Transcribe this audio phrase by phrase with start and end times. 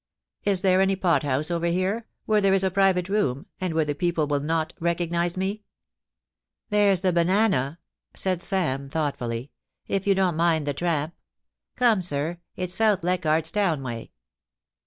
[0.45, 3.85] Is there any pot house over here, where there is a private room, and where
[3.85, 7.77] the people will not recognise me F * There's the Banana,'
[8.15, 9.51] said Sam, thoughtfully;
[9.87, 11.13] *if you don't mind the tramp.
[11.75, 14.09] Come, sir, it's South Leichardt's Town way.'